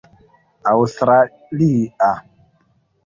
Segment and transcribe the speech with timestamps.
[0.71, 2.09] aŭstralia